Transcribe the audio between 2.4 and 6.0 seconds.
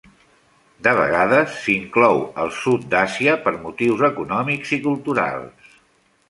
el sud d'Àsia per motius econòmics i culturals.